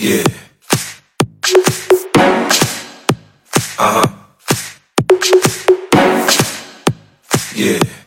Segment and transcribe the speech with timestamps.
[0.00, 0.24] Yeah.
[3.78, 4.06] Uh huh.
[7.54, 7.99] Yeah.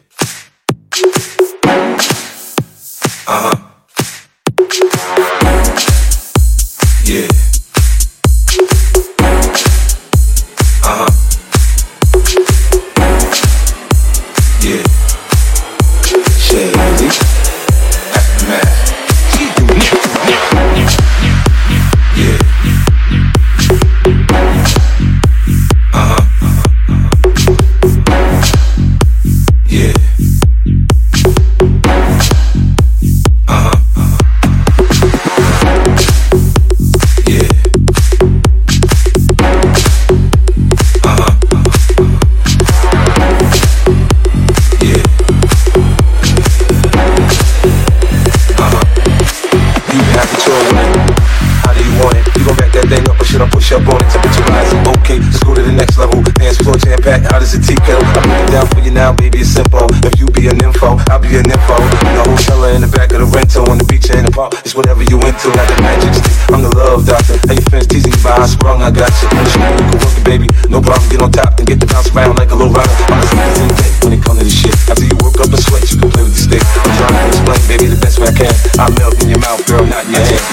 [59.34, 59.90] Baby, it's simple.
[60.06, 61.76] If you be an info, I'll be an info.
[62.06, 64.54] In the hotel in the back of the rental, on the beach in the park,
[64.62, 65.50] it's whatever you into.
[65.50, 67.38] Not the magic stick, I'm the love doctor.
[67.50, 69.28] Hey, friends teasing you by I sprung, I got you.
[69.34, 71.10] You can work it, baby, no problem.
[71.10, 72.94] Get on top and get the bounce around like a low rider.
[73.10, 74.76] I'm a bed when it come to this shit.
[74.90, 76.64] After you work up a sweat, you can play with the stick.
[76.64, 78.54] I'm trying to explain, baby, the best way I can.
[78.78, 80.44] I melt in your mouth, girl, not in your hand.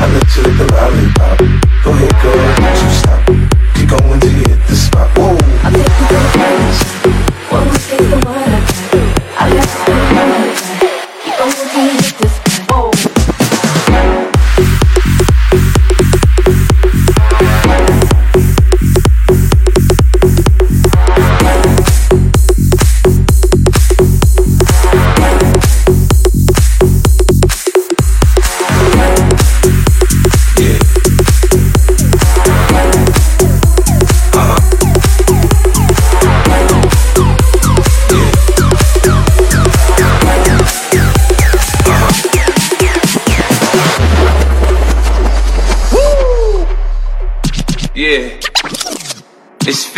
[0.00, 1.36] I let you lick the lollipop.
[1.84, 3.07] Go ahead, girl, you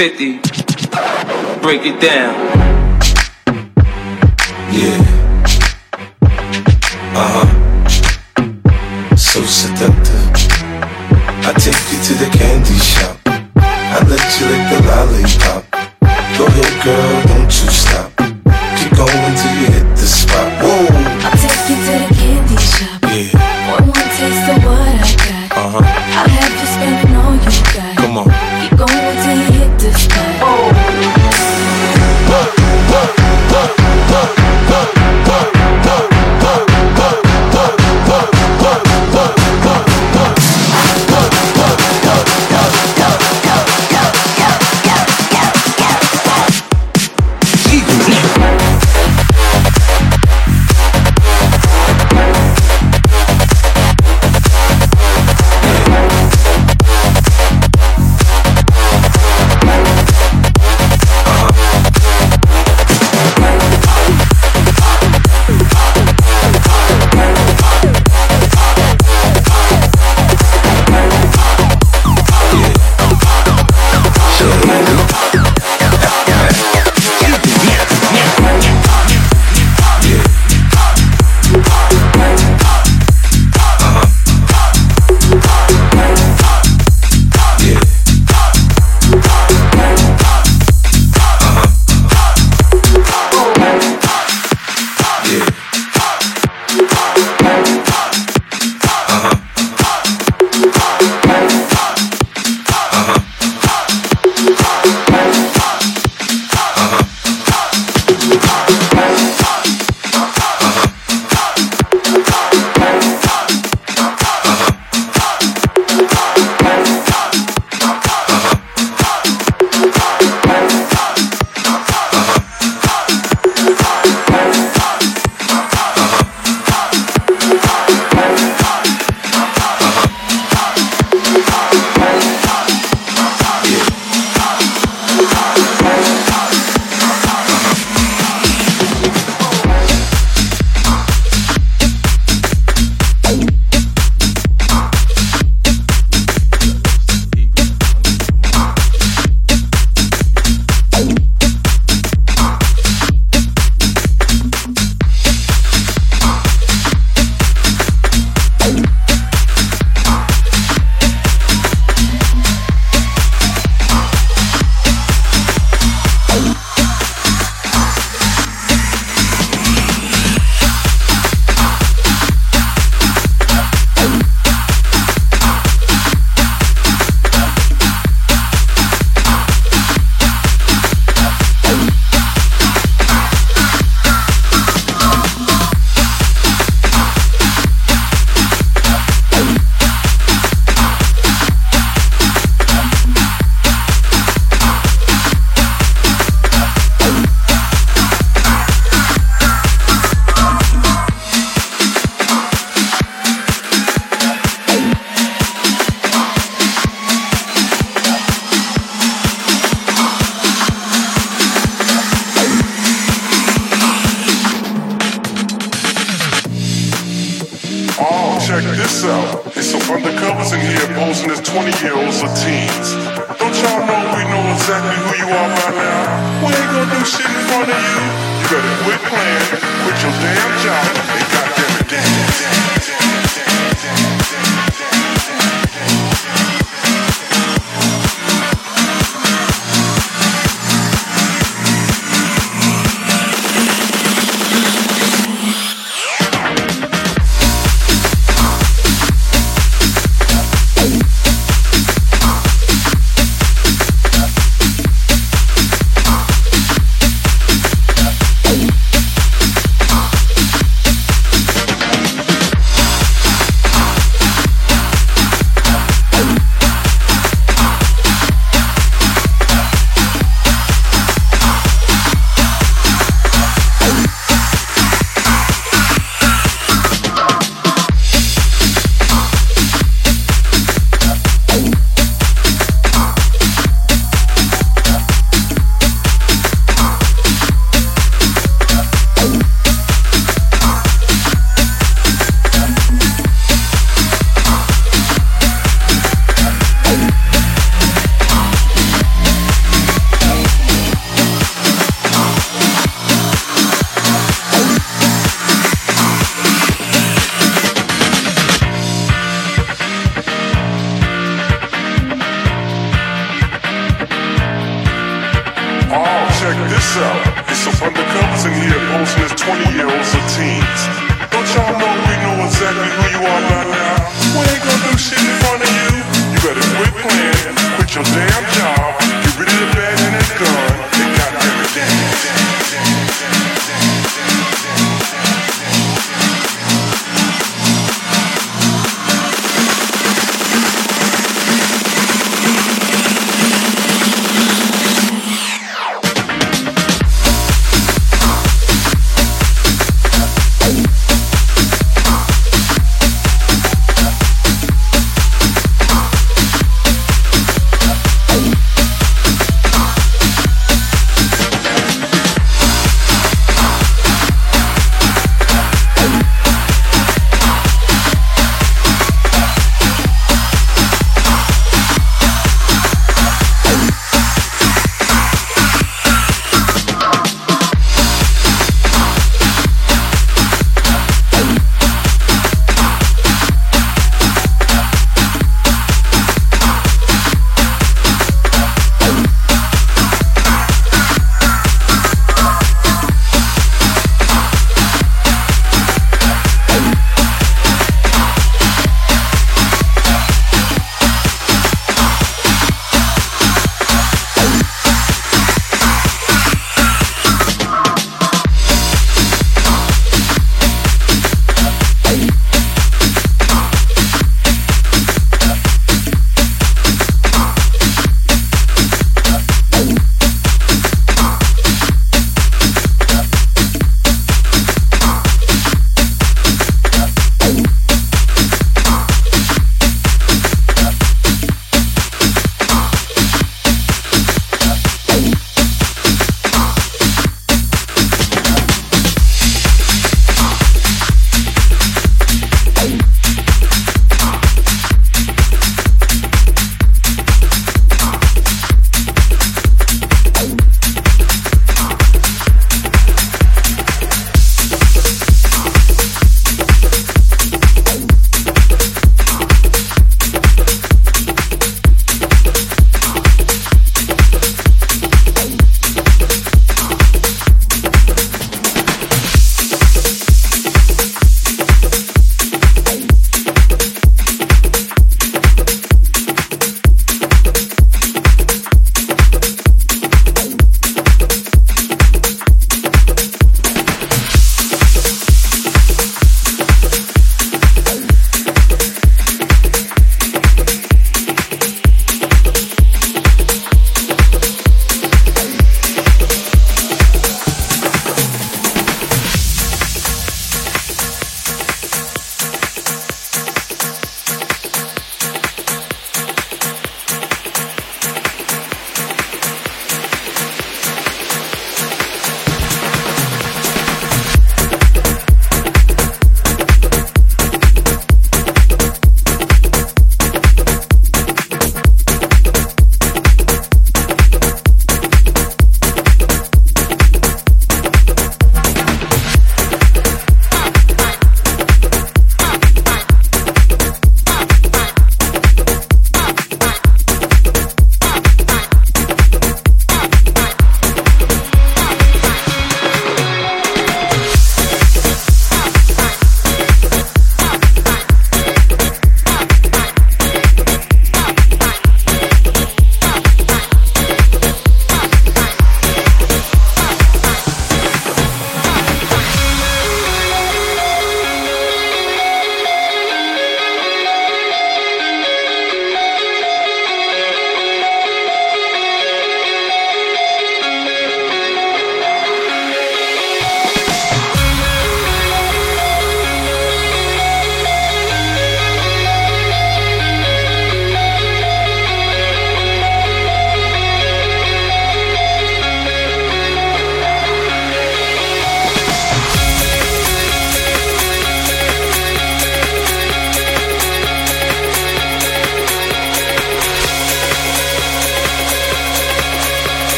[0.00, 0.38] 50.
[1.60, 2.79] Break it down.